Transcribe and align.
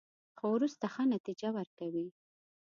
خو 0.37 0.45
وروسته 0.55 0.85
ښه 0.93 1.03
نتیجه 1.13 1.49
ورکوي. 1.57 2.07